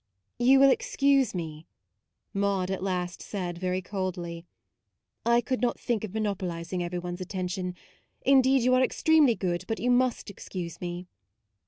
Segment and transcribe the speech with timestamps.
[0.39, 1.67] u You will excuse me,"
[2.33, 4.47] Maude at last said very coldly."
[5.37, 7.75] I could not think of monopolising every one's at tention.
[8.23, 11.05] Indeed you are extremely good, but you must excuse me."